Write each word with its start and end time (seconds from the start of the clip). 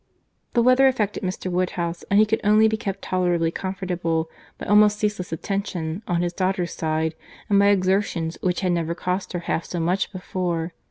The 0.53 0.63
weather 0.63 0.87
affected 0.87 1.21
Mr. 1.21 1.51
Woodhouse, 1.51 2.01
and 2.09 2.19
he 2.19 2.25
could 2.25 2.41
only 2.43 2.67
be 2.67 2.75
kept 2.75 3.03
tolerably 3.03 3.51
comfortable 3.51 4.31
by 4.57 4.65
almost 4.65 4.97
ceaseless 4.97 5.31
attention 5.31 6.01
on 6.07 6.23
his 6.23 6.33
daughter's 6.33 6.73
side, 6.73 7.13
and 7.51 7.59
by 7.59 7.67
exertions 7.67 8.35
which 8.41 8.61
had 8.61 8.71
never 8.71 8.95
cost 8.95 9.33
her 9.33 9.41
half 9.41 9.63
so 9.63 9.79
much 9.79 10.11
before. 10.11 10.73